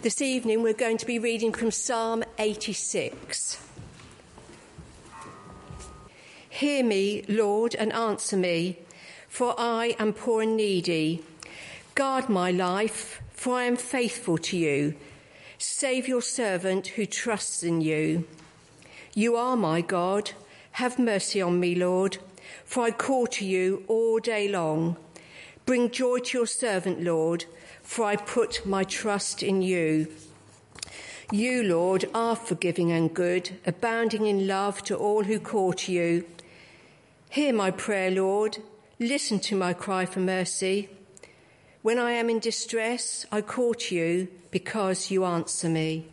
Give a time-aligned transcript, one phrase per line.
[0.00, 3.60] This evening we're going to be reading from Psalm 86.
[6.48, 8.78] Hear me, Lord, and answer me,
[9.26, 11.24] for I am poor and needy.
[11.96, 14.94] Guard my life, for I am faithful to you.
[15.58, 18.24] Save your servant who trusts in you.
[19.14, 20.30] You are my God.
[20.72, 22.18] Have mercy on me, Lord,
[22.64, 24.96] for I call to you all day long.
[25.66, 27.46] Bring joy to your servant, Lord
[27.88, 30.08] for I put my trust in you.
[31.32, 36.26] You, Lord, are forgiving and good, abounding in love to all who call to you.
[37.30, 38.58] Hear my prayer, Lord.
[39.00, 40.90] Listen to my cry for mercy.
[41.80, 46.08] When I am in distress, I call to you because you answer me.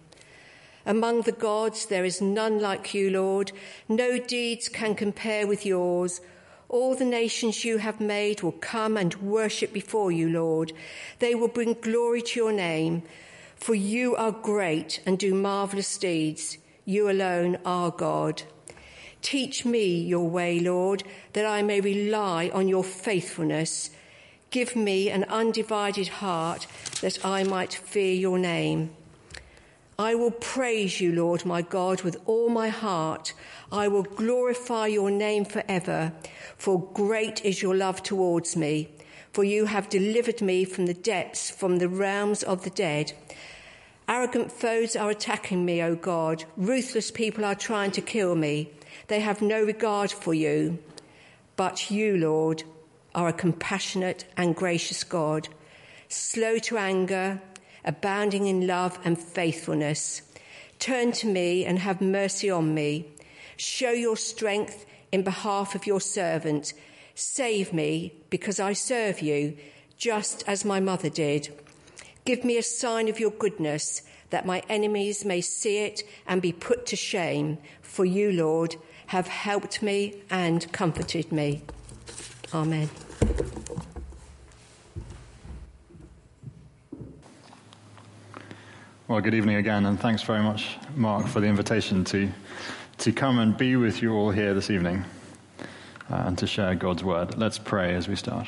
[0.85, 3.52] Among the gods, there is none like you, Lord.
[3.90, 6.21] No deeds can compare with yours.
[6.68, 10.74] All the nations you have made will come and worship before you, Lord.
[11.20, 13.04] They will bring glory to your name,
[13.55, 16.57] for you are great and do marvelous deeds.
[16.84, 18.44] You alone are God.
[19.22, 23.90] Teach me your way, Lord, that I may rely on your faithfulness.
[24.52, 26.68] Give me an undivided heart
[27.02, 28.91] that I might fear your name.
[29.98, 33.34] I will praise you, Lord my God, with all my heart.
[33.71, 36.12] I will glorify your name forever,
[36.57, 38.90] for great is your love towards me.
[39.32, 43.13] For you have delivered me from the depths, from the realms of the dead.
[44.07, 46.43] Arrogant foes are attacking me, O God.
[46.57, 48.70] Ruthless people are trying to kill me.
[49.07, 50.77] They have no regard for you.
[51.55, 52.63] But you, Lord,
[53.13, 55.48] are a compassionate and gracious God,
[56.10, 57.41] slow to anger,
[57.86, 60.22] abounding in love and faithfulness.
[60.80, 63.05] Turn to me and have mercy on me.
[63.55, 66.74] Show your strength in behalf of your servant.
[67.13, 69.56] Save me because I serve you,
[69.97, 71.50] just as my mother did.
[72.25, 76.52] Give me a sign of your goodness, that my enemies may see it and be
[76.52, 77.59] put to shame.
[77.81, 78.75] For you, Lord,
[79.08, 81.62] have helped me and comforted me.
[82.53, 82.90] Amen.
[89.07, 92.27] Well, good evening again, and thanks very much, Mark, for the invitation to,
[92.97, 95.05] to come and be with you all here this evening
[96.09, 97.38] uh, and to share God's word.
[97.38, 98.47] Let's pray as we start.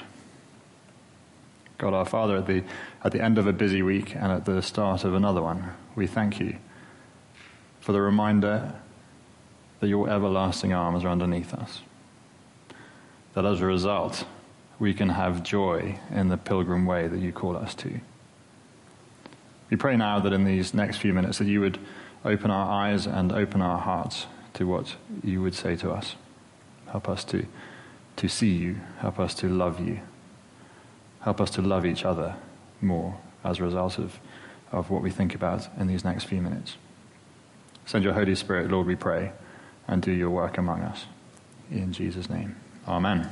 [1.77, 2.63] God our Father, at the,
[3.03, 6.07] at the end of a busy week and at the start of another one, we
[6.07, 6.57] thank you
[7.79, 8.73] for the reminder
[9.79, 11.81] that your everlasting arms are underneath us.
[13.35, 14.25] That as a result,
[14.79, 17.99] we can have joy in the pilgrim way that you call us to.
[19.69, 21.79] We pray now that in these next few minutes that you would
[22.23, 26.15] open our eyes and open our hearts to what you would say to us.
[26.87, 27.45] Help us to,
[28.17, 28.77] to see you.
[28.99, 29.99] Help us to love you.
[31.21, 32.35] Help us to love each other
[32.81, 34.19] more as a result of,
[34.71, 36.77] of what we think about in these next few minutes.
[37.85, 39.31] Send your Holy Spirit, Lord, we pray,
[39.87, 41.05] and do your work among us.
[41.71, 42.55] In Jesus' name.
[42.87, 43.29] Amen.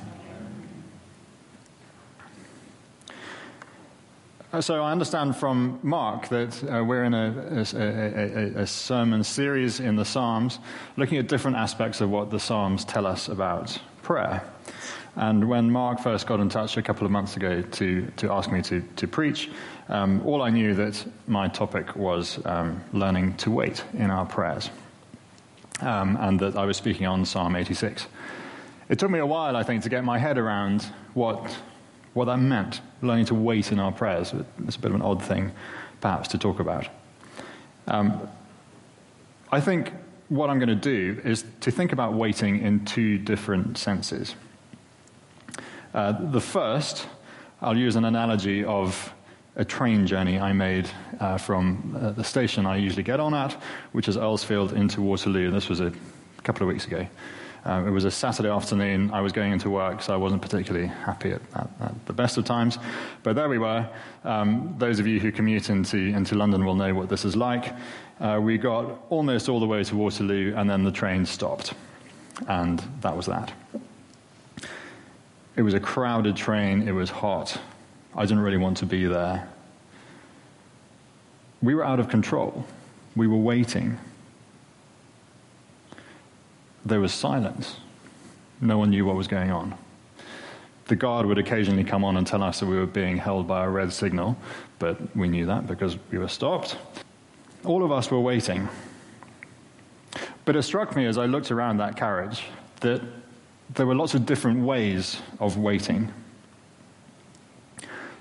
[4.62, 9.80] So I understand from Mark that uh, we're in a, a, a, a, sermon series
[9.80, 10.60] in the Psalms
[10.98, 14.44] looking at different aspects of what the Psalms tell us about prayer.
[15.16, 18.52] And when Mark first got in touch a couple of months ago to, to ask
[18.52, 19.50] me to, to preach,
[19.90, 24.70] um, all I knew that my topic was um, learning to wait in our prayers.
[25.82, 28.08] Um, and that I was speaking on Psalm 86.
[28.88, 30.84] It took me a while, I think, to get my head around
[31.14, 31.56] what
[32.16, 34.34] what that meant, learning to wait in our prayers.
[34.66, 35.52] It's a bit of an odd thing,
[36.00, 36.88] perhaps, to talk about.
[37.88, 38.28] Um,
[39.52, 39.92] I think
[40.30, 44.34] what I'm going to do is to think about waiting in two different senses.
[45.94, 47.06] Uh, the first,
[47.62, 49.14] I'll use an analogy of
[49.58, 50.90] a train journey I made
[51.20, 53.54] uh, from uh, the station I usually get on at,
[53.92, 55.52] which is Earlsfield, into Waterloo.
[55.52, 55.92] This was a
[56.44, 57.08] couple of weeks ago.
[57.66, 59.10] Um, it was a Saturday afternoon.
[59.12, 62.38] I was going into work, so I wasn't particularly happy at, at, at the best
[62.38, 62.78] of times.
[63.24, 63.90] But there we were.
[64.24, 67.74] Um, those of you who commute into, into London will know what this is like.
[68.20, 71.74] Uh, we got almost all the way to Waterloo, and then the train stopped.
[72.48, 73.52] And that was that.
[75.56, 76.88] It was a crowded train.
[76.88, 77.60] It was hot.
[78.16, 79.50] I didn't really want to be there.
[81.64, 82.64] We were out of control.
[83.16, 83.98] We were waiting
[86.86, 87.78] there was silence.
[88.62, 89.78] No one knew what was going on.
[90.88, 93.66] The guard would occasionally come on and tell us that we were being held by
[93.66, 94.38] a red signal,
[94.78, 96.78] but we knew that because we were stopped.
[97.64, 98.70] All of us were waiting.
[100.46, 102.44] But it struck me as I looked around that carriage
[102.82, 103.02] that
[103.74, 106.14] there were lots of different ways of waiting.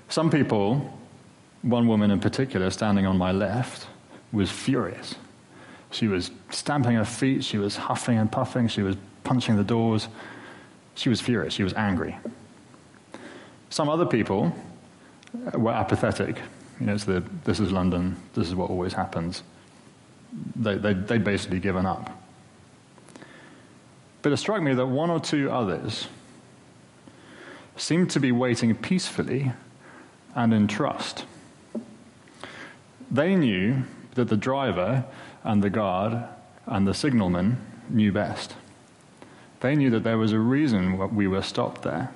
[0.09, 0.91] Some people
[1.65, 3.87] one woman in particular, standing on my left,
[4.31, 5.15] was furious.
[5.95, 10.09] She was stamping her feet, she was huffing and puffing, she was punching the doors.
[10.93, 12.17] She was furious, she was angry.
[13.69, 14.53] Some other people
[15.53, 16.37] uh, were apathetic.
[16.81, 19.43] You know, it's the, this is London, this is what always happens.
[20.57, 22.11] They, they, they'd basically given up.
[24.21, 26.09] But it struck me that one or two others
[27.77, 29.53] seemed to be waiting peacefully
[30.35, 31.23] and in trust.
[33.09, 33.83] They knew
[34.15, 35.05] that the driver
[35.45, 36.25] and the guard
[36.65, 37.57] and the signalman
[37.87, 38.55] knew best.
[39.61, 42.11] They knew that there was a reason we were stopped there.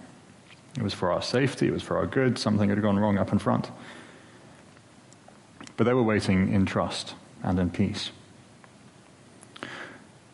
[0.76, 3.31] It was for our safety, it was for our good, something had gone wrong up
[3.31, 3.70] in front.
[5.78, 8.12] But they were waiting in trust and in peace.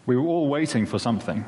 [0.06, 1.46] We were all waiting for something.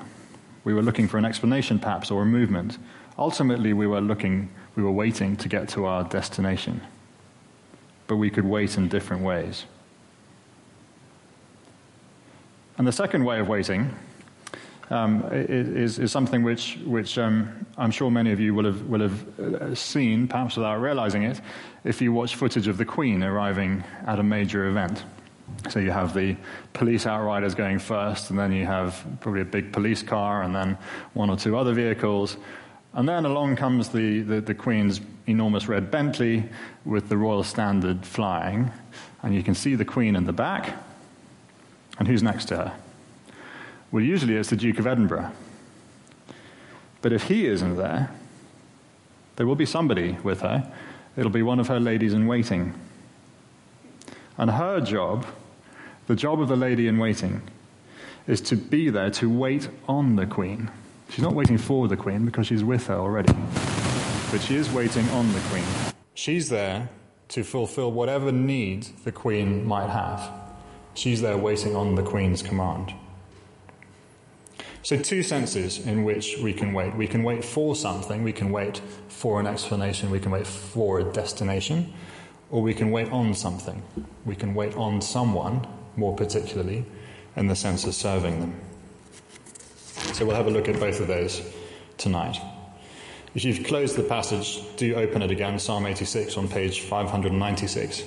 [0.63, 2.77] We were looking for an explanation, perhaps, or a movement.
[3.17, 6.81] Ultimately, we were looking, we were waiting to get to our destination.
[8.07, 9.65] But we could wait in different ways.
[12.77, 13.93] And the second way of waiting
[14.89, 19.01] um, is, is, something which, which um, I'm sure many of you will have, will
[19.01, 21.41] have uh, seen, perhaps without realizing it,
[21.83, 25.03] if you watch footage of the Queen arriving at a major event.
[25.69, 26.37] So you have the
[26.73, 30.77] police outriders going first, and then you have probably a big police car, and then
[31.13, 32.37] one or two other vehicles.
[32.93, 36.49] And then along comes the, the, the Queen's enormous red Bentley
[36.85, 38.71] with the Royal Standard flying,
[39.23, 40.73] and you can see the Queen in the back.
[41.99, 42.73] And who's next to her?
[43.91, 45.31] Well, usually it's the Duke of Edinburgh.
[47.01, 48.11] But if he isn't there,
[49.35, 50.71] there will be somebody with her.
[51.15, 52.73] It'll be one of her ladies in waiting.
[54.37, 55.25] And her job,
[56.07, 57.41] the job of the lady in waiting,
[58.27, 60.69] is to be there to wait on the Queen.
[61.09, 63.33] She's not waiting for the Queen because she's with her already,
[64.31, 65.63] but she is waiting on the Queen.
[66.13, 66.89] She's there
[67.29, 70.46] to fulfill whatever need the Queen might have.
[70.97, 72.91] She's there waiting on the Queen's command.
[74.81, 76.95] So, two senses in which we can wait.
[76.95, 80.99] We can wait for something, we can wait for an explanation, we can wait for
[80.99, 81.93] a destination,
[82.49, 83.83] or we can wait on something.
[84.25, 85.67] We can wait on someone,
[85.97, 86.83] more particularly,
[87.35, 88.59] in the sense of serving them.
[90.13, 91.43] So, we'll have a look at both of those
[91.99, 92.39] tonight.
[93.35, 98.03] If you've closed the passage, do open it again, Psalm 86 on page 596.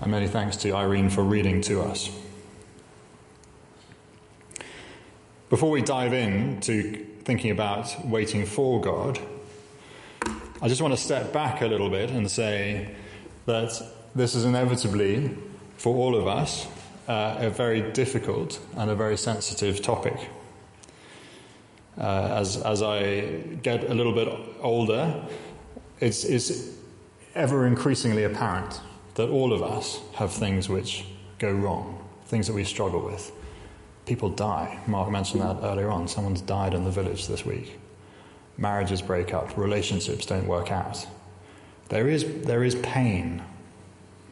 [0.00, 2.10] And many thanks to Irene for reading to us.
[5.48, 9.18] Before we dive in to thinking about waiting for God,
[10.60, 12.94] I just want to step back a little bit and say
[13.46, 13.80] that
[14.14, 15.34] this is inevitably,
[15.78, 16.66] for all of us,
[17.08, 20.28] uh, a very difficult and a very sensitive topic.
[21.96, 23.20] Uh, as, as I
[23.62, 24.28] get a little bit
[24.60, 25.24] older,
[26.00, 26.70] it's, it's
[27.34, 28.80] ever increasingly apparent
[29.16, 31.04] that all of us have things which
[31.38, 33.32] go wrong, things that we struggle with
[34.06, 34.78] people die.
[34.86, 36.08] Mark mentioned that earlier on.
[36.08, 37.78] Someone's died in the village this week.
[38.56, 41.06] Marriages break up, relationships don't work out.
[41.90, 43.42] There is, there is pain.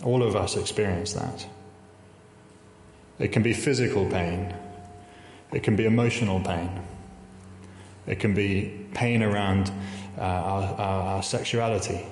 [0.02, 1.46] All of us experience that.
[3.18, 4.54] It can be physical pain,
[5.52, 6.80] it can be emotional pain,
[8.08, 9.70] it can be pain around
[10.18, 12.04] uh, our, our, our sexuality,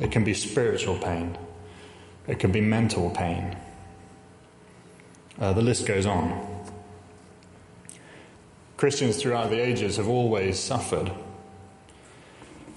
[0.00, 1.38] it can be spiritual pain,
[2.28, 3.56] it can be mental pain.
[5.40, 6.46] Uh, the list goes on.
[8.76, 11.10] Christians throughout the ages have always suffered,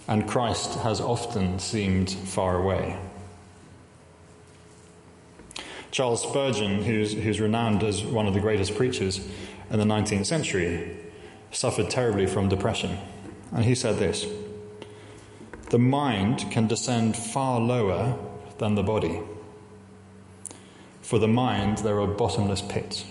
[0.07, 2.97] and Christ has often seemed far away.
[5.91, 9.19] Charles Spurgeon, who's, who's renowned as one of the greatest preachers
[9.69, 10.97] in the 19th century,
[11.51, 12.97] suffered terribly from depression.
[13.51, 14.25] And he said this
[15.69, 18.17] The mind can descend far lower
[18.57, 19.19] than the body.
[21.01, 23.05] For the mind, there are bottomless pits.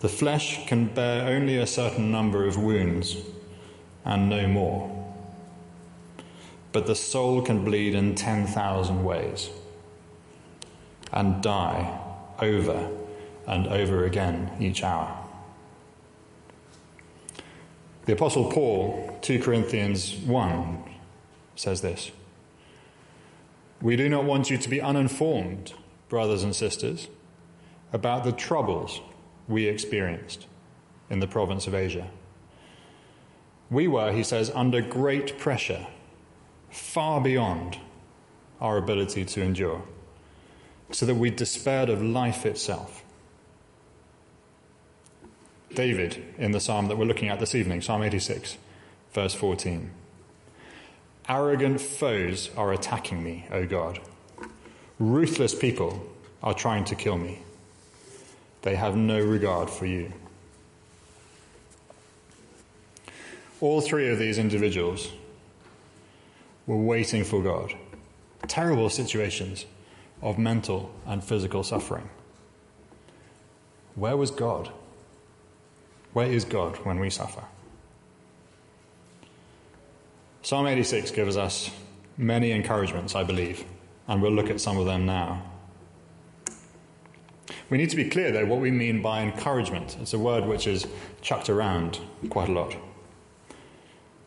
[0.00, 3.16] The flesh can bear only a certain number of wounds
[4.04, 4.96] and no more.
[6.72, 9.50] But the soul can bleed in 10,000 ways
[11.12, 12.00] and die
[12.40, 12.88] over
[13.46, 15.16] and over again each hour.
[18.06, 20.82] The Apostle Paul, 2 Corinthians 1,
[21.56, 22.10] says this
[23.82, 25.74] We do not want you to be uninformed,
[26.10, 27.08] brothers and sisters,
[27.94, 29.00] about the troubles
[29.48, 30.46] we experienced
[31.08, 32.10] in the province of Asia.
[33.70, 35.86] We were, he says, under great pressure,
[36.70, 37.78] far beyond
[38.60, 39.82] our ability to endure,
[40.90, 43.02] so that we despaired of life itself.
[45.74, 48.58] David, in the psalm that we're looking at this evening, Psalm 86,
[49.12, 49.90] verse 14.
[51.28, 54.00] Arrogant foes are attacking me, O God.
[55.00, 56.06] Ruthless people
[56.42, 57.42] are trying to kill me.
[58.60, 60.12] They have no regard for you.
[63.62, 65.10] All three of these individuals
[66.66, 67.72] were waiting for God.
[68.46, 69.64] Terrible situations
[70.20, 72.10] of mental and physical suffering.
[73.94, 74.70] Where was God?
[76.12, 77.44] Where is God when we suffer?
[80.42, 81.70] Psalm 86 gives us
[82.18, 83.64] many encouragements, I believe,
[84.10, 85.40] and we'll look at some of them now.
[87.70, 89.96] We need to be clear, though, what we mean by encouragement.
[90.00, 90.88] It's a word which is
[91.22, 92.76] chucked around quite a lot.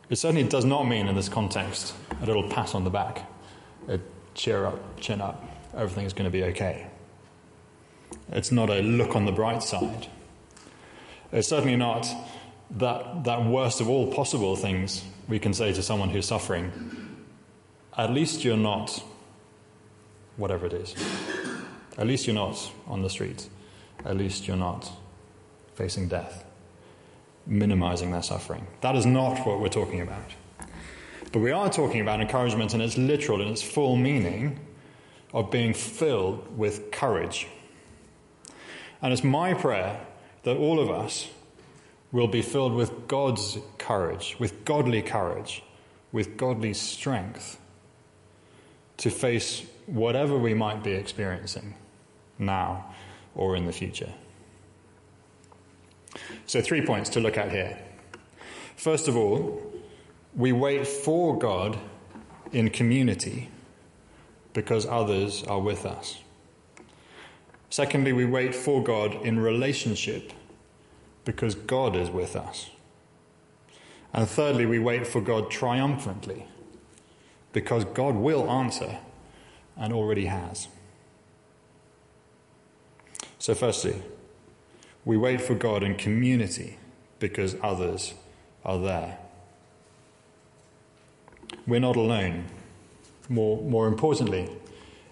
[0.10, 3.30] It certainly does not mean, in this context, a little pat on the back,
[3.90, 4.00] a
[4.36, 5.44] cheer up, chin up,
[5.76, 6.88] everything is going to be okay.
[8.32, 10.08] It's not a look on the bright side.
[11.34, 12.08] It's certainly not
[12.78, 16.72] that, that worst of all possible things we can say to someone who's suffering.
[17.98, 19.04] At least you're not
[20.38, 20.96] whatever it is.
[21.98, 23.50] At least you're not on the street.
[24.06, 24.92] At least you're not
[25.76, 26.46] facing death
[27.46, 28.66] minimizing their suffering.
[28.82, 30.32] That is not what we're talking about.
[31.32, 34.60] But we are talking about encouragement in its literal, in its full meaning
[35.34, 37.48] of being filled with courage.
[39.02, 40.00] And it's my prayer
[40.44, 41.28] that all of us
[42.12, 45.64] will be filled with God's courage, with godly courage,
[46.12, 47.60] with godly strength
[48.98, 51.76] to face whatever we might be experiencing
[52.40, 52.94] now
[53.36, 54.14] or in the future.
[56.46, 57.80] So, three points to look at here.
[58.76, 59.62] First of all,
[60.36, 61.78] we wait for God
[62.52, 63.50] in community
[64.54, 66.20] because others are with us.
[67.70, 70.32] Secondly, we wait for God in relationship
[71.26, 72.70] because God is with us.
[74.14, 76.46] And thirdly, we wait for God triumphantly
[77.52, 79.00] because God will answer
[79.78, 80.68] and already has.
[83.40, 84.02] So, firstly,
[85.06, 86.78] we wait for God in community
[87.20, 88.14] because others
[88.64, 89.18] are there.
[91.68, 92.46] We're not alone.
[93.30, 94.50] More, more importantly,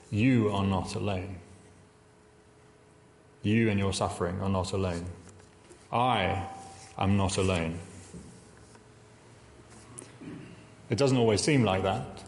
[0.10, 1.38] you are not alone.
[3.44, 5.06] You and your suffering are not alone.
[5.92, 6.48] I
[6.98, 7.80] am not alone.
[10.90, 12.24] It doesn't always seem like that.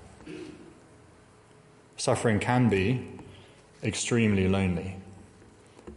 [2.04, 3.08] Suffering can be
[3.82, 4.98] extremely lonely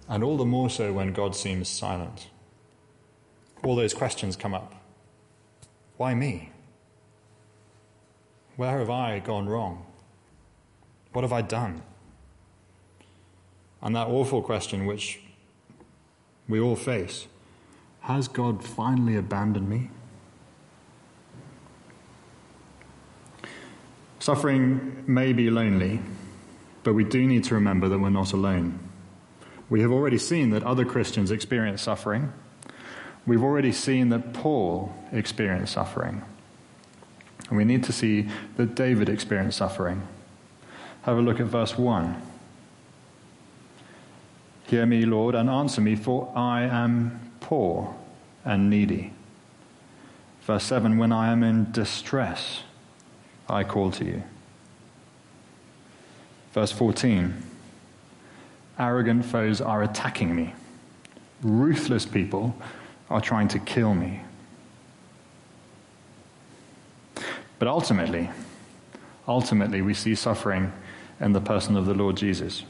[0.08, 2.28] and all the more so when God seems silent.
[3.64, 4.72] All those questions come up.
[5.96, 6.52] Why me?
[8.54, 9.84] Where have I gone wrong?
[11.12, 11.82] What have I done?
[13.82, 15.18] And that awful question which
[16.48, 17.26] we all face
[18.02, 19.90] Has God finally abandoned me?
[24.26, 26.00] Suffering may be lonely,
[26.82, 28.76] but we do need to remember that we're not alone.
[29.70, 32.32] We have already seen that other Christians experience suffering.
[33.24, 36.24] We've already seen that Paul experienced suffering.
[37.50, 40.02] And we need to see that David experienced suffering.
[41.02, 42.20] Have a look at verse 1.
[44.66, 47.94] Hear me, Lord, and answer me, for I am poor
[48.44, 49.12] and needy.
[50.40, 52.64] Verse 7 When I am in distress,
[53.48, 54.22] I call to you.
[56.52, 57.42] Verse 14
[58.78, 60.54] Arrogant foes are attacking me.
[61.42, 62.56] Ruthless people
[63.08, 64.20] are trying to kill me.
[67.58, 68.30] But ultimately,
[69.26, 70.72] ultimately, we see suffering
[71.20, 72.64] in the person of the Lord Jesus.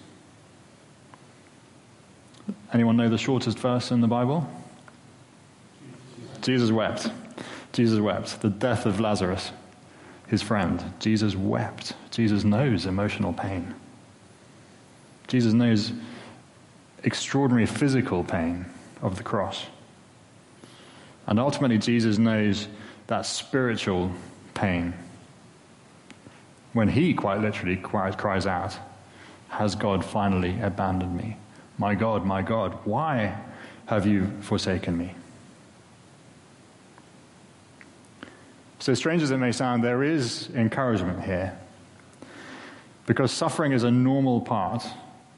[2.73, 4.49] Anyone know the shortest verse in the Bible?
[6.43, 7.11] Jesus wept.
[7.73, 8.41] Jesus wept.
[8.43, 9.51] The death of Lazarus,
[10.27, 10.83] his friend.
[10.99, 11.95] Jesus wept.
[12.11, 13.75] Jesus knows emotional pain.
[15.29, 15.93] Jesus knows
[17.05, 18.67] extraordinary physical pain
[19.03, 19.67] of the cross.
[21.27, 22.69] And ultimately, Jesus knows
[23.07, 24.13] that spiritual
[24.55, 24.95] pain
[26.77, 28.77] when he quite literally cries out,
[29.49, 31.39] Has God finally abandoned me?
[31.79, 33.35] My God, my God, why
[33.87, 35.15] have you forsaken me?
[38.87, 41.59] So, strange as it may sound, there is encouragement here.
[43.05, 44.87] Because suffering is a normal part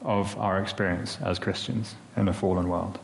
[0.03, 2.99] of our experience as Christians in a fallen world.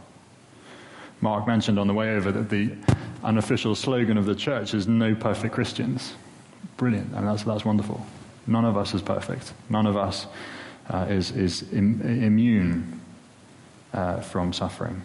[1.23, 2.73] Mark mentioned on the way over that the
[3.23, 6.13] unofficial slogan of the church is no perfect Christians.
[6.77, 8.05] Brilliant, and that's, that's wonderful.
[8.47, 9.55] None of us is perfect.
[9.71, 10.27] None of us
[10.91, 13.01] uh, is, is Im- immune
[13.95, 15.01] uh, from suffering.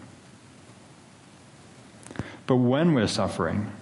[2.46, 3.72] But when we're suffering,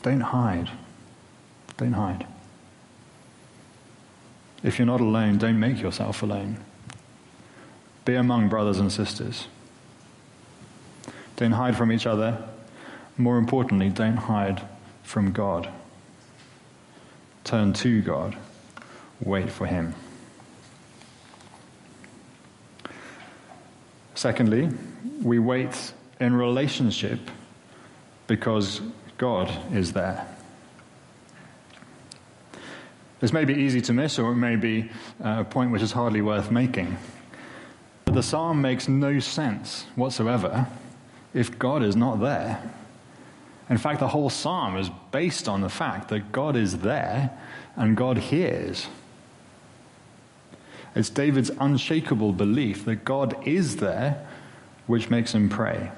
[0.00, 0.70] don't hide.
[1.76, 2.26] Don't hide.
[4.62, 6.58] If you're not alone, don't make yourself alone.
[8.04, 9.46] Be among brothers and sisters.
[11.36, 12.42] Don't hide from each other.
[13.16, 14.62] More importantly, don't hide
[15.02, 15.68] from God.
[17.44, 18.36] Turn to God.
[19.20, 19.94] Wait for Him.
[24.14, 24.68] Secondly,
[25.22, 27.18] we wait in relationship
[28.26, 28.82] because
[29.20, 30.26] God is there.
[33.20, 34.88] This may be easy to miss, or it may be
[35.22, 36.96] uh, a point which is hardly worth making.
[38.06, 40.68] But the psalm makes no sense whatsoever
[41.34, 42.62] if God is not there.
[43.68, 47.38] In fact, the whole psalm is based on the fact that God is there
[47.76, 48.86] and God hears.
[50.94, 54.26] It's David's unshakable belief that God is there
[54.86, 55.92] which makes him pray.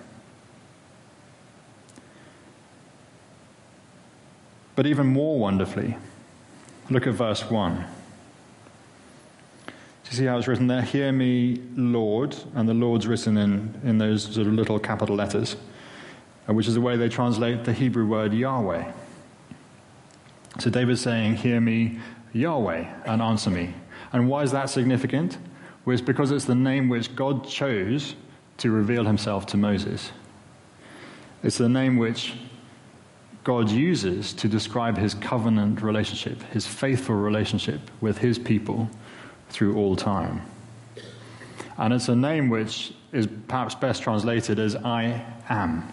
[4.75, 5.97] But even more wonderfully,
[6.91, 7.77] Look at verse 1.
[9.67, 9.73] Do
[10.11, 10.83] you see how it's written there?
[10.83, 12.37] Hear me, Lord.
[12.55, 15.57] And the Lord's written in, in those sort of little capital letters,
[16.49, 18.93] uh, which is the way they translate the Hebrew word Yahweh.
[20.59, 21.99] So David's saying, Hear me,
[22.33, 23.75] Yahweh, and answer me.
[24.13, 25.39] And why is that significant?
[25.85, 28.17] Well, it's because it's the name which God chose
[28.59, 30.13] to reveal himself to Moses.
[31.43, 32.35] It's the name which
[33.45, 38.89] God uses to describe his covenant relationship, his faithful relationship with his people
[39.49, 40.43] through all time.
[41.77, 45.93] And it's a name which is perhaps best translated as I am.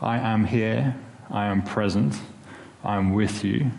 [0.00, 0.96] I am here,
[1.30, 2.14] I am present,
[2.82, 3.70] I am with you,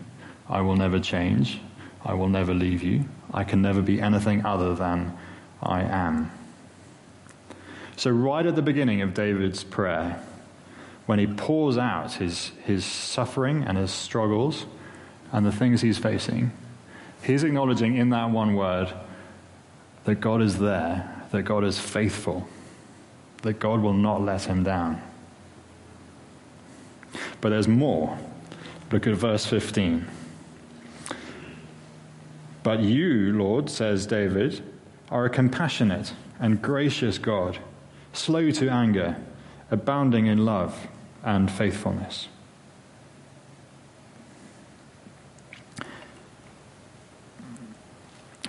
[0.48, 1.60] I will never change,
[2.04, 5.16] I will never leave you, I can never be anything other than
[5.62, 6.30] I am.
[7.96, 10.22] So, right at the beginning of David's prayer,
[11.10, 14.64] when he pours out his, his suffering and his struggles
[15.32, 16.52] and the things he's facing,
[17.24, 18.94] he's acknowledging in that one word
[20.04, 22.46] that God is there, that God is faithful,
[23.42, 25.02] that God will not let him down.
[27.40, 28.16] But there's more.
[28.92, 30.06] Look at verse 15.
[32.62, 34.62] But you, Lord, says David,
[35.10, 37.58] are a compassionate and gracious God,
[38.12, 39.16] slow to anger,
[39.72, 40.86] abounding in love
[41.22, 42.28] and faithfulness.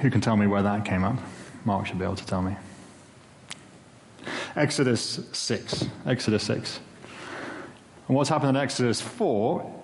[0.02, 1.18] Who can tell me where that came up?
[1.64, 2.56] Mark should be able to tell me.
[4.56, 5.86] Exodus 6.
[6.06, 6.80] Exodus 6.
[8.08, 9.80] And what's happened in Exodus 4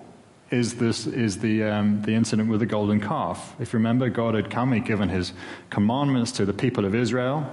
[0.50, 3.54] is, this, is the, um, the incident with the golden calf.
[3.60, 5.32] If you remember, God had come, He'd given His
[5.70, 7.48] commandments to the people of Israel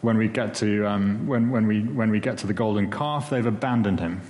[0.00, 3.30] when we get to, um, when, when, we, when we get to the golden calf,
[3.30, 4.20] they've abandoned him.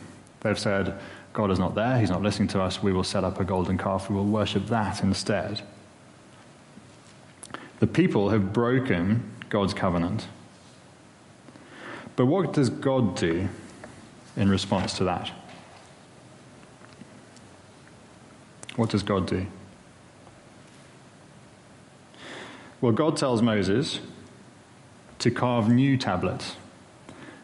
[0.41, 0.99] They've said,
[1.33, 3.79] God is not there, he's not listening to us, we will set up a golden
[3.79, 5.63] calf, we will worship that instead.
[7.79, 10.27] The people have broken God's covenant.
[12.17, 13.49] But what does God do
[14.37, 15.31] in response to that?
[18.77, 19.47] What does God do?
[22.81, 24.01] Well, God tells Moses
[25.21, 26.57] to carve new tablets,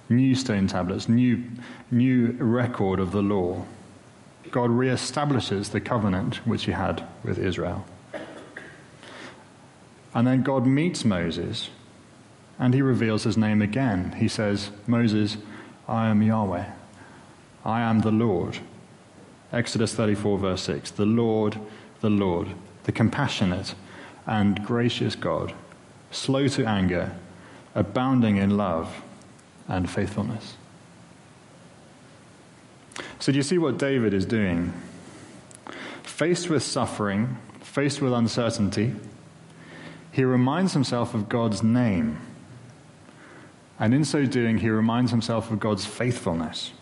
[0.08, 1.44] new stone tablets, new,
[1.90, 3.64] new record of the law.
[4.50, 7.84] God reestablishes the covenant which he had with Israel.
[10.14, 11.68] And then God meets Moses
[12.58, 14.12] and he reveals his name again.
[14.12, 15.36] He says, Moses,
[15.86, 16.64] I am Yahweh.
[17.64, 18.58] I am the Lord.
[19.52, 20.92] Exodus 34, verse 6.
[20.92, 21.58] The Lord,
[22.00, 22.48] the Lord,
[22.84, 23.74] the compassionate
[24.26, 25.52] and gracious God,
[26.10, 27.14] slow to anger
[27.76, 29.02] abounding in love
[29.68, 30.56] and faithfulness.
[33.20, 34.72] So, do you see what David is doing?
[36.02, 38.94] Faced with suffering, faced with uncertainty,
[40.10, 42.18] he reminds himself of God's name.
[43.78, 46.72] And in so doing, he reminds himself of God's faithfulness,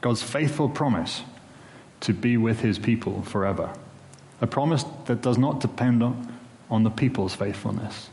[0.00, 1.22] God's faithful promise
[2.00, 3.72] to be with his people forever.
[4.40, 6.36] A promise that does not depend on,
[6.68, 8.08] on the people's faithfulness,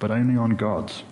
[0.00, 1.04] but only on God's.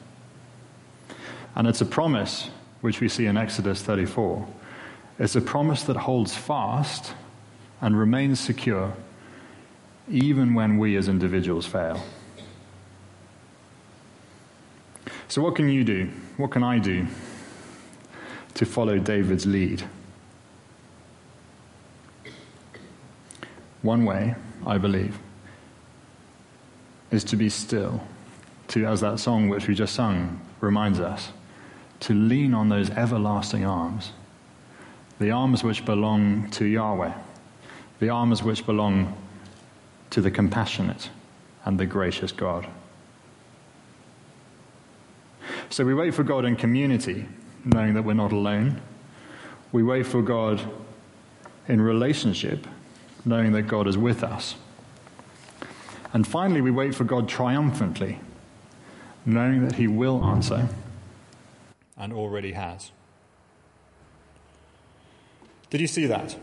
[1.55, 4.47] And it's a promise which we see in Exodus 34.
[5.19, 7.13] It's a promise that holds fast
[7.81, 8.95] and remains secure
[10.11, 12.03] even when we as individuals fail.
[15.29, 16.09] So, what can you do?
[16.37, 17.07] What can I do
[18.55, 19.85] to follow David's lead?
[23.83, 24.35] One way,
[24.67, 25.19] I believe,
[27.11, 28.03] is to be still,
[28.69, 31.31] to, as that song which we just sung reminds us,
[32.01, 34.13] to lean on those everlasting arms,
[35.19, 37.13] the arms which belong to Yahweh,
[37.99, 39.17] the arms which belong
[40.11, 41.11] to the compassionate
[41.65, 42.67] and the gracious God.
[45.71, 47.27] So we wait for God in community,
[47.65, 48.81] knowing that we're not alone.
[49.73, 50.61] We wait for God
[51.67, 52.67] in relationship,
[53.25, 54.55] knowing that God is with us.
[56.15, 58.19] And finally, we wait for God triumphantly,
[59.27, 60.69] knowing that He will answer
[61.99, 62.93] and already has.
[65.71, 66.37] Did you see that?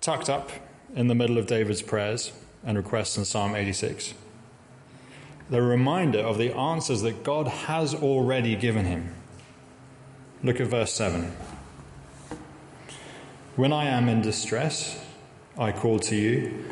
[0.00, 0.50] Tucked up
[0.94, 2.32] in the middle of David's prayers
[2.64, 4.14] and requests in Psalm 86.
[5.50, 9.14] The reminder of the answers that God has already given him.
[10.42, 11.32] Look at verse 7.
[13.56, 15.04] When I am in distress,
[15.58, 16.64] I call to you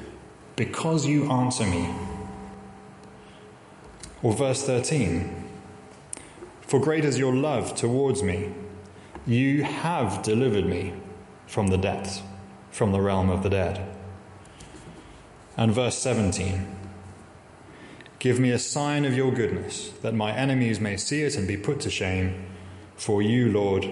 [0.57, 1.89] because you answer me.
[4.23, 5.40] Or verse 13
[6.71, 8.53] For great is your love towards me.
[9.27, 10.93] You have delivered me
[11.49, 12.23] from the depths,
[12.71, 13.85] from the realm of the dead.
[15.57, 16.69] And verse 17
[18.21, 21.57] Give me a sign of your goodness, that my enemies may see it and be
[21.57, 22.47] put to shame,
[22.95, 23.91] for you, Lord,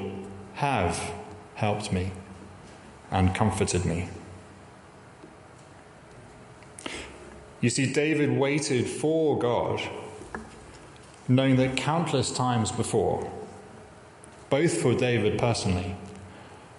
[0.55, 1.13] have
[1.57, 2.13] helped me
[3.11, 4.09] and comforted me.
[7.61, 9.81] You see, David waited for God,
[11.29, 13.31] knowing that countless times before,
[14.51, 15.95] both for David personally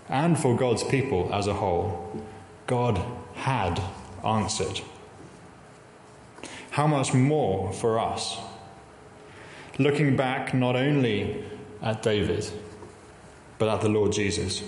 [0.10, 2.24] and for God's people as a whole,
[2.68, 3.00] God
[3.36, 3.82] had
[4.26, 4.82] answered.
[6.72, 8.38] How much more for us?
[9.78, 11.46] Looking back not only
[11.82, 12.50] at David,
[13.60, 14.64] but at the Lord Jesus.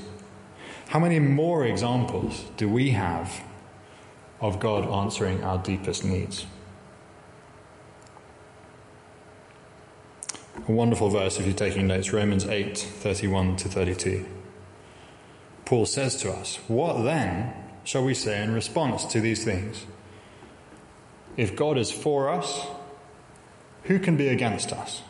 [0.89, 3.41] How many more examples do we have
[4.41, 6.45] of God answering our deepest needs.
[10.71, 14.25] A wonderful verse if you're taking notes, Romans 8 31 to 32.
[15.65, 17.53] Paul says to us, What then
[17.83, 19.85] shall we say in response to these things?
[21.35, 22.67] If God is for us,
[23.83, 25.01] who can be against us?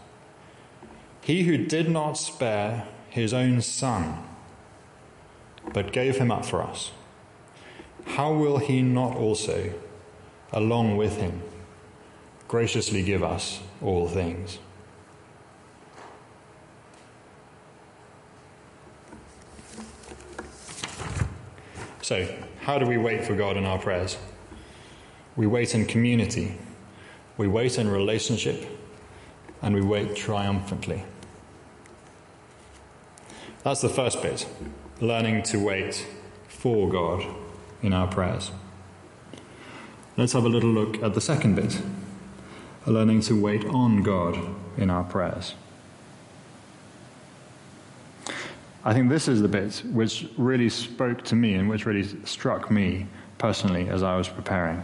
[1.21, 4.17] He who did not spare his own son,
[5.73, 6.91] but gave him up for us
[8.05, 9.71] how will he not also,
[10.51, 11.43] along with him,
[12.47, 14.57] graciously give us all things?
[22.01, 22.27] So,
[22.61, 24.17] how do we wait for God in our prayers?
[25.35, 26.57] We wait in community,
[27.37, 28.67] we wait in relationship,
[29.61, 31.03] and we wait triumphantly.
[33.63, 34.47] That's the first bit
[34.99, 36.07] learning to wait
[36.47, 37.23] for God
[37.81, 38.51] in our prayers.
[40.17, 41.81] Let's have a little look at the second bit
[42.85, 44.37] learning to wait on God
[44.77, 45.53] in our prayers.
[48.83, 52.71] I think this is the bit which really spoke to me and which really struck
[52.71, 53.05] me
[53.37, 54.83] personally as I was preparing.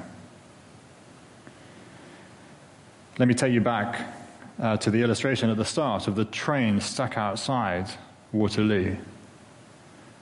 [3.18, 4.14] Let me take you back
[4.60, 7.90] uh, to the illustration at the start of the train stuck outside
[8.32, 8.96] Waterloo.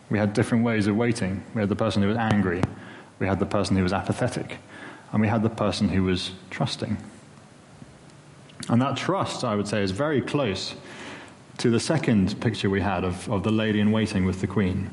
[0.10, 1.44] We had different ways of waiting.
[1.54, 2.62] We had the person who was angry,
[3.20, 4.58] we had the person who was apathetic,
[5.12, 6.96] and we had the person who was trusting.
[8.70, 10.76] And that trust, I would say, is very close
[11.58, 14.91] to the second picture we had of, of the lady in waiting with the queen.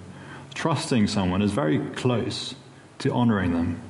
[0.55, 2.55] Trusting someone is very close
[2.99, 3.83] to honoring them,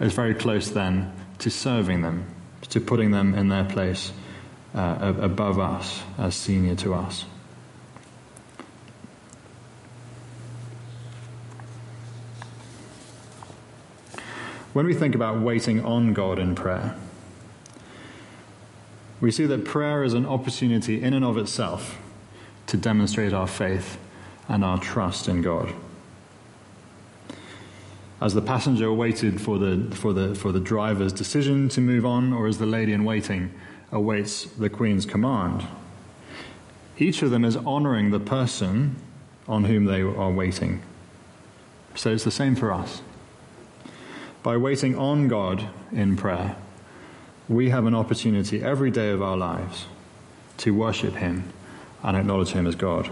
[0.00, 2.26] is very close then to serving them,
[2.70, 4.12] to putting them in their place
[4.74, 7.24] uh, above us, as senior to us.
[14.72, 16.96] When we think about waiting on God in prayer,
[19.20, 21.98] we see that prayer is an opportunity in and of itself
[22.68, 23.98] to demonstrate our faith
[24.48, 25.72] and our trust in God.
[28.20, 32.32] As the passenger waited for the, for, the, for the driver's decision to move on,
[32.32, 33.52] or as the lady in waiting
[33.92, 35.66] awaits the Queen's command,
[36.98, 38.96] each of them is honoring the person
[39.46, 40.82] on whom they are waiting.
[41.94, 43.02] So it's the same for us.
[44.42, 46.56] By waiting on God in prayer,
[47.48, 49.86] we have an opportunity every day of our lives
[50.58, 51.52] to worship Him
[52.02, 53.10] and acknowledge Him as God.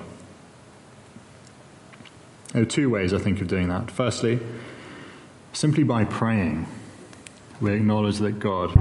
[2.53, 3.90] There are two ways I think of doing that.
[3.90, 4.40] Firstly,
[5.53, 6.66] simply by praying,
[7.61, 8.77] we acknowledge that God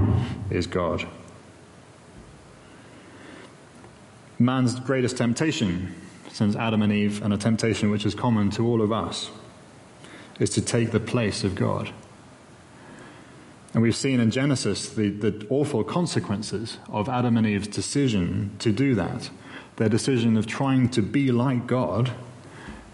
[0.50, 1.06] is God.
[4.38, 5.94] Man's greatest temptation
[6.36, 9.30] since Adam and Eve, and a temptation which is common to all of us,
[10.38, 11.90] is to take the place of God.
[13.72, 18.70] And we've seen in Genesis the, the awful consequences of Adam and Eve's decision to
[18.70, 19.30] do that.
[19.76, 22.12] Their decision of trying to be like God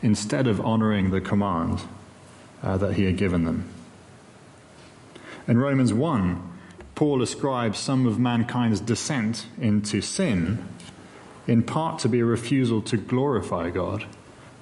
[0.02, 1.82] instead of honoring the command
[2.62, 3.68] uh, that He had given them.
[5.46, 6.50] In Romans 1,
[6.94, 10.64] Paul ascribes some of mankind's descent into sin
[11.46, 14.04] in part to be a refusal to glorify God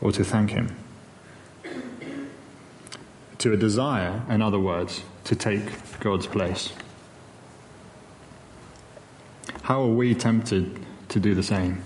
[0.00, 0.74] or to thank Him.
[3.38, 6.72] To a desire, in other words, to take God's place.
[9.62, 11.82] How are we tempted to do the same?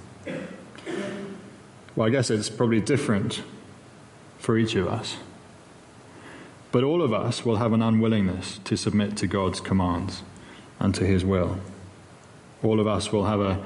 [1.96, 3.42] Well, I guess it's probably different
[4.38, 5.16] for each of us.
[6.72, 10.22] But all of us will have an unwillingness to submit to God's commands
[10.80, 11.60] and to His will.
[12.64, 13.64] All of us will have a,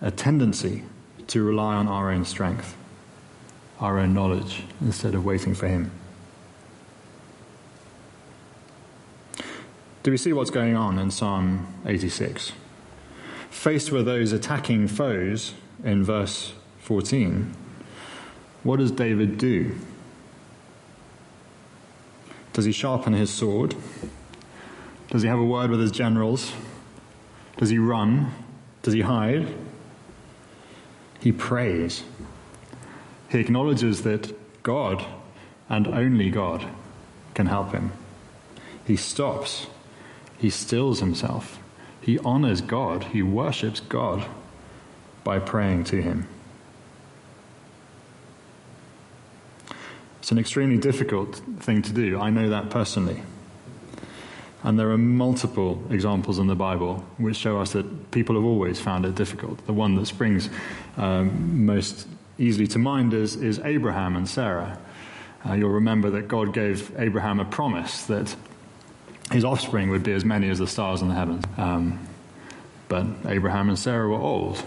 [0.00, 0.82] a tendency
[1.28, 2.76] to rely on our own strength,
[3.78, 5.92] our own knowledge, instead of waiting for Him.
[10.02, 12.52] Do we see what's going on in Psalm 86?
[13.50, 17.54] Faced with those attacking foes in verse 14,
[18.62, 19.74] what does David do?
[22.52, 23.74] Does he sharpen his sword?
[25.10, 26.52] Does he have a word with his generals?
[27.56, 28.32] Does he run?
[28.82, 29.54] Does he hide?
[31.20, 32.04] He prays.
[33.28, 35.04] He acknowledges that God
[35.68, 36.66] and only God
[37.34, 37.92] can help him.
[38.84, 39.66] He stops.
[40.38, 41.60] He stills himself.
[42.00, 43.04] He honors God.
[43.04, 44.26] He worships God
[45.24, 46.26] by praying to him.
[50.28, 52.20] It's an extremely difficult thing to do.
[52.20, 53.22] I know that personally.
[54.62, 58.78] And there are multiple examples in the Bible which show us that people have always
[58.78, 59.64] found it difficult.
[59.64, 60.50] The one that springs
[60.98, 64.78] um, most easily to mind is, is Abraham and Sarah.
[65.48, 68.36] Uh, you'll remember that God gave Abraham a promise that
[69.32, 71.44] his offspring would be as many as the stars in the heavens.
[71.56, 72.06] Um,
[72.88, 74.62] but Abraham and Sarah were old.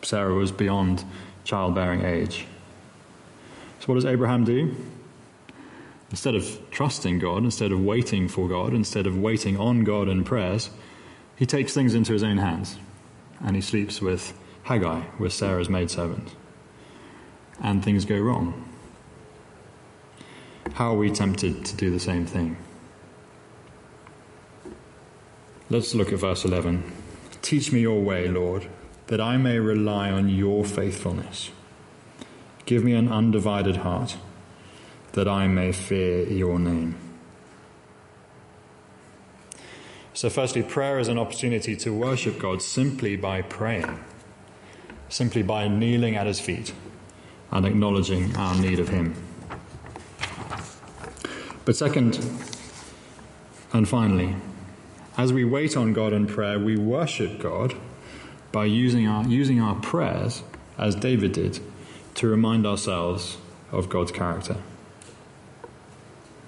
[0.00, 1.04] Sarah was beyond
[1.44, 2.46] childbearing age.
[3.84, 4.74] So, what does Abraham do?
[6.08, 10.24] Instead of trusting God, instead of waiting for God, instead of waiting on God in
[10.24, 10.70] prayers,
[11.36, 12.78] he takes things into his own hands
[13.40, 16.34] and he sleeps with Hagar, with Sarah's maidservant.
[17.60, 18.66] And things go wrong.
[20.72, 22.56] How are we tempted to do the same thing?
[25.68, 26.90] Let's look at verse 11.
[27.42, 28.66] Teach me your way, Lord,
[29.08, 31.50] that I may rely on your faithfulness.
[32.66, 34.16] Give me an undivided heart
[35.12, 36.96] that I may fear your name.
[40.14, 43.98] So, firstly, prayer is an opportunity to worship God simply by praying,
[45.08, 46.72] simply by kneeling at his feet
[47.50, 49.14] and acknowledging our need of him.
[51.64, 52.18] But, second,
[53.72, 54.36] and finally,
[55.16, 57.74] as we wait on God in prayer, we worship God
[58.52, 60.42] by using our, using our prayers,
[60.78, 61.58] as David did,
[62.14, 63.36] to remind ourselves
[63.72, 64.56] of God's character.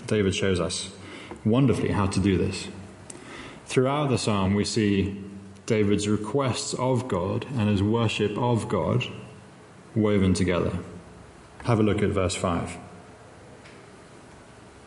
[0.07, 0.91] David shows us
[1.45, 2.69] wonderfully how to do this.
[3.67, 5.21] Throughout the psalm, we see
[5.67, 9.05] David's requests of God and his worship of God
[9.97, 10.79] woven together.
[11.65, 12.77] Have a look at verse 5.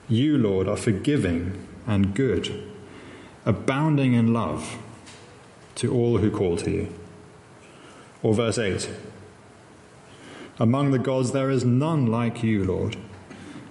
[0.08, 2.64] You, Lord, are forgiving and good,
[3.46, 4.78] abounding in love
[5.76, 6.94] to all who call to you.
[8.24, 8.90] Or verse 8
[10.60, 12.98] Among the gods there is none like you, Lord,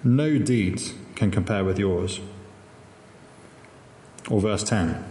[0.03, 2.21] no deeds can compare with yours.
[4.31, 5.05] Or verse 10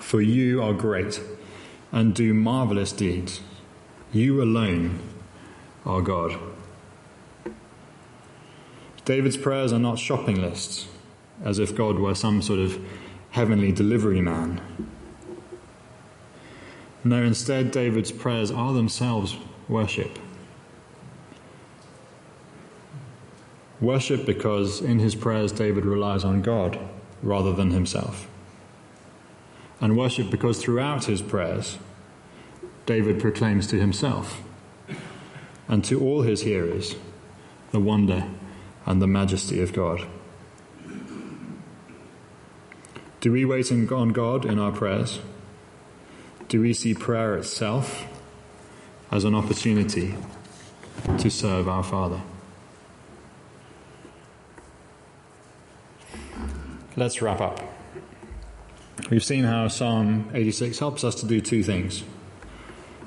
[0.00, 1.20] For you are great
[1.92, 3.40] and do marvelous deeds.
[4.10, 5.00] You alone
[5.84, 6.38] are God.
[9.04, 10.86] David's prayers are not shopping lists,
[11.44, 12.78] as if God were some sort of
[13.30, 14.60] heavenly delivery man.
[17.04, 19.36] No, instead, David's prayers are themselves
[19.68, 20.18] worship.
[23.80, 26.78] Worship because in his prayers David relies on God
[27.22, 28.28] rather than himself.
[29.80, 31.78] And worship because throughout his prayers
[32.86, 34.42] David proclaims to himself
[35.68, 36.96] and to all his hearers
[37.70, 38.24] the wonder
[38.86, 40.06] and the majesty of God.
[43.20, 45.20] Do we wait on God in our prayers?
[46.48, 48.06] Do we see prayer itself
[49.10, 50.14] as an opportunity
[51.18, 52.22] to serve our Father?
[56.98, 57.60] Let's wrap up.
[59.08, 62.02] We've seen how Psalm 86 helps us to do two things.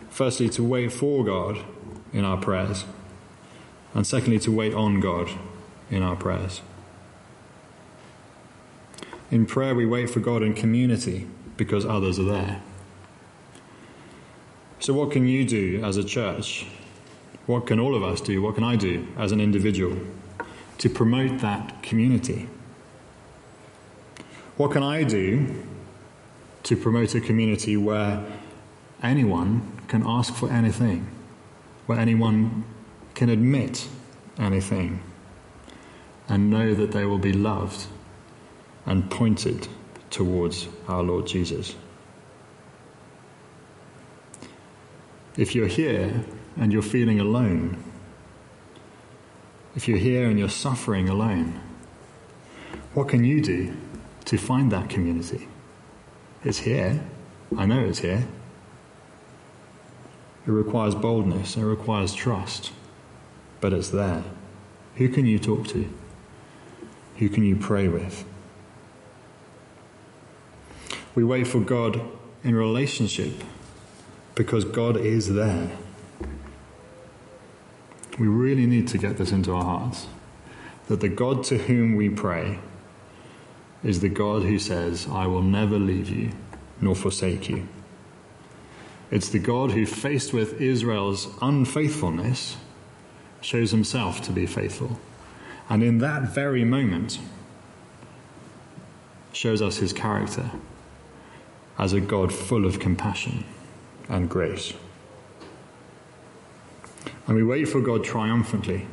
[0.10, 1.58] Firstly, to wait for God
[2.14, 2.86] in our prayers,
[3.94, 5.30] and secondly, to wait on God
[5.90, 6.62] in our prayers.
[9.30, 11.28] In prayer, we wait for God in community
[11.58, 12.62] because others are there.
[14.80, 16.66] So, what can you do as a church?
[17.46, 18.42] What can all of us do?
[18.42, 19.98] What can I do as an individual
[20.78, 22.48] to promote that community?
[24.58, 25.64] What can I do
[26.64, 28.24] to promote a community where
[29.02, 31.10] anyone can ask for anything,
[31.86, 32.66] where anyone
[33.16, 33.88] can admit
[34.38, 35.02] anything
[36.28, 37.88] and know that they will be loved
[38.86, 39.68] and pointed
[40.10, 41.76] towards our Lord Jesus?
[45.38, 46.26] If you're here
[46.58, 47.82] and you're feeling alone,
[49.76, 51.60] if you're here and you're suffering alone,
[52.94, 53.74] what can you do
[54.26, 55.48] to find that community?
[56.44, 57.04] It's here.
[57.58, 58.28] I know it's here.
[60.48, 62.72] It requires boldness, it requires trust,
[63.60, 64.24] but it's there.
[64.96, 65.88] Who can you talk to?
[67.18, 68.26] Who can you pray with?
[71.14, 72.02] We wait for God
[72.44, 73.44] in relationship
[74.34, 75.78] because God is there.
[78.18, 80.08] We really need to get this into our hearts
[80.88, 82.60] that the God to whom we pray
[83.84, 86.32] is the God who says, I will never leave you
[86.80, 87.67] nor forsake you.
[89.10, 92.58] It's the God who, faced with Israel's unfaithfulness,
[93.41, 95.00] shows himself to be faithful.
[95.70, 97.20] And in that very moment,
[99.34, 100.52] shows us his character
[101.78, 103.44] as a God full of compassion
[104.08, 104.74] and grace.
[107.28, 108.88] And we wait for God triumphantly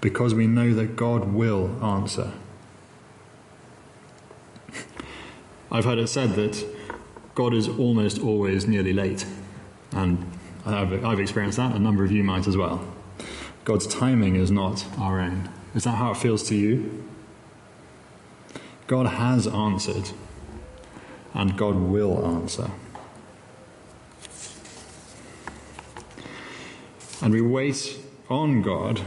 [0.00, 2.32] because we know that God will answer.
[5.74, 6.64] I've heard it said that
[7.34, 9.26] God is almost always nearly late.
[9.90, 10.24] And
[10.64, 12.86] I've, I've experienced that, a number of you might as well.
[13.64, 15.50] God's timing is not our own.
[15.74, 17.04] Is that how it feels to you?
[18.86, 20.10] God has answered,
[21.32, 22.70] and God will answer.
[27.20, 27.98] And we wait
[28.30, 29.00] on God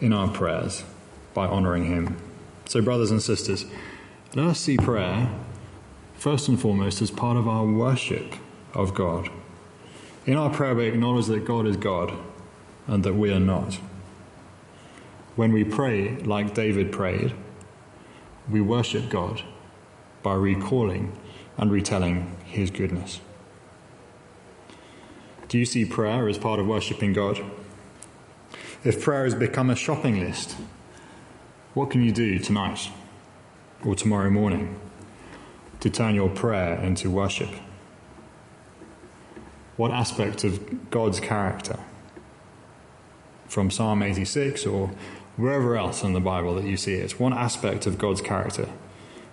[0.00, 0.84] in our prayers
[1.32, 2.18] by honouring Him.
[2.66, 3.64] So, brothers and sisters,
[4.34, 5.30] let us see prayer,
[6.14, 8.34] first and foremost, as part of our worship
[8.72, 9.28] of God.
[10.26, 12.12] In our prayer, we acknowledge that God is God
[12.88, 13.74] and that we are not.
[15.36, 17.32] When we pray like David prayed,
[18.50, 19.42] we worship God
[20.24, 21.16] by recalling
[21.56, 23.20] and retelling his goodness.
[25.48, 27.40] Do you see prayer as part of worshipping God?
[28.82, 30.56] If prayer has become a shopping list,
[31.74, 32.90] what can you do tonight?
[33.84, 34.78] Or tomorrow morning
[35.80, 37.50] to turn your prayer into worship?
[39.76, 41.78] What aspect of God's character,
[43.48, 44.90] from Psalm 86 or
[45.36, 48.68] wherever else in the Bible that you see it, what aspect of God's character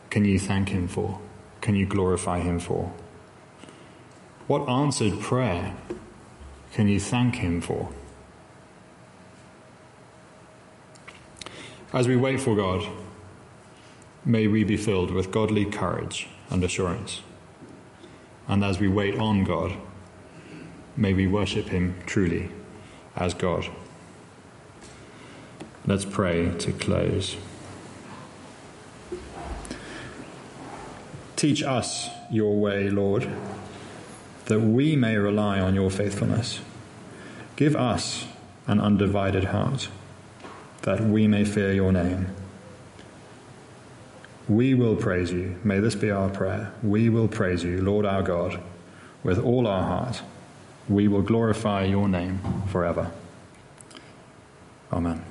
[0.09, 1.19] can you thank Him for?
[1.61, 2.91] Can you glorify Him for?
[4.47, 5.75] What answered prayer
[6.73, 7.89] can you thank Him for?
[11.93, 12.87] As we wait for God,
[14.23, 17.21] may we be filled with godly courage and assurance.
[18.47, 19.73] And as we wait on God,
[20.95, 22.49] may we worship Him truly
[23.15, 23.67] as God.
[25.85, 27.37] Let's pray to close.
[31.35, 33.27] Teach us your way, Lord,
[34.45, 36.59] that we may rely on your faithfulness.
[37.55, 38.25] Give us
[38.67, 39.87] an undivided heart,
[40.83, 42.27] that we may fear your name.
[44.51, 45.57] We will praise you.
[45.63, 46.73] May this be our prayer.
[46.83, 48.61] We will praise you, Lord our God,
[49.23, 50.21] with all our heart.
[50.89, 53.09] We will glorify your name forever.
[54.91, 55.23] Amen.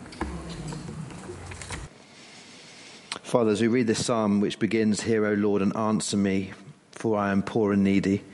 [3.22, 6.52] Father, as we read this psalm which begins, Hear, O Lord, and answer me,
[6.92, 8.24] for I am poor and needy,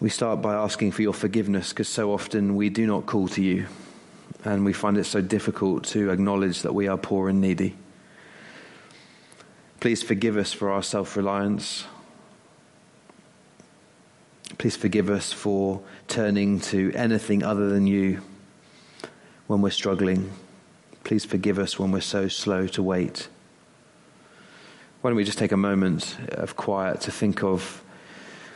[0.00, 3.40] we start by asking for your forgiveness because so often we do not call to
[3.40, 3.68] you
[4.42, 7.76] and we find it so difficult to acknowledge that we are poor and needy.
[9.80, 11.86] Please forgive us for our self reliance.
[14.58, 18.20] Please forgive us for turning to anything other than you
[19.46, 20.32] when we're struggling.
[21.04, 23.28] Please forgive us when we're so slow to wait.
[25.00, 27.82] Why don't we just take a moment of quiet to think of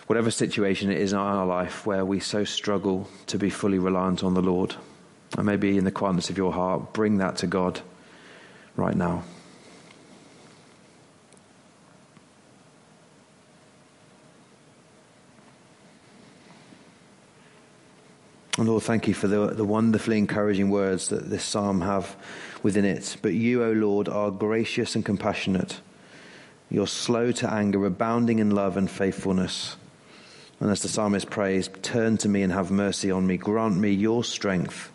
[0.09, 4.25] whatever situation it is in our life where we so struggle to be fully reliant
[4.25, 4.75] on the Lord?
[5.39, 7.81] And maybe in the quietness of your heart, bring that to God
[8.77, 9.23] right now.
[18.63, 22.15] And Lord, thank you for the, the wonderfully encouraging words that this psalm have
[22.63, 23.17] within it.
[23.21, 25.81] But you, O Lord, are gracious and compassionate.
[26.71, 29.77] You're slow to anger, abounding in love and faithfulness.
[30.61, 33.37] And as the psalmist prays, turn to me and have mercy on me.
[33.37, 34.93] Grant me your strength.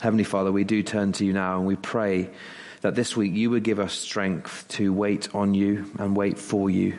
[0.00, 2.30] Heavenly Father, we do turn to you now and we pray
[2.80, 6.70] that this week you would give us strength to wait on you and wait for
[6.70, 6.94] you.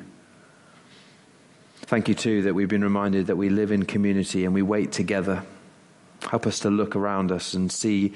[1.93, 4.91] Thank you, too, that we've been reminded that we live in community and we wait
[4.91, 5.43] together.
[6.23, 8.13] Help us to look around us and see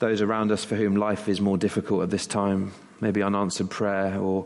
[0.00, 4.18] those around us for whom life is more difficult at this time, maybe unanswered prayer
[4.18, 4.44] or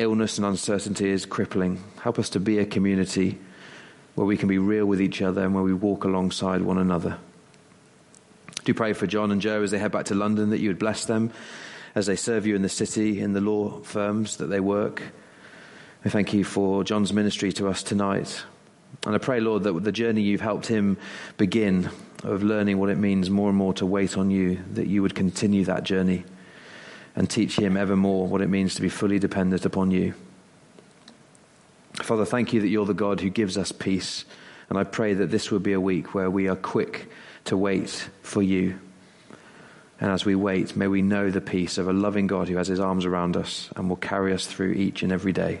[0.00, 1.80] illness and uncertainty is crippling.
[2.02, 3.38] Help us to be a community
[4.16, 7.18] where we can be real with each other and where we walk alongside one another.
[8.64, 10.80] Do pray for John and Joe as they head back to London that you would
[10.80, 11.30] bless them
[11.94, 15.04] as they serve you in the city, in the law firms that they work.
[16.04, 18.44] I thank you for John's ministry to us tonight.
[19.04, 20.96] And I pray, Lord, that the journey you've helped him
[21.36, 21.90] begin
[22.22, 25.14] of learning what it means more and more to wait on you, that you would
[25.14, 26.24] continue that journey
[27.16, 30.14] and teach him ever more what it means to be fully dependent upon you.
[31.94, 34.24] Father, thank you that you're the God who gives us peace.
[34.68, 37.10] And I pray that this will be a week where we are quick
[37.46, 38.78] to wait for you.
[40.00, 42.68] And as we wait, may we know the peace of a loving God who has
[42.68, 45.60] his arms around us and will carry us through each and every day.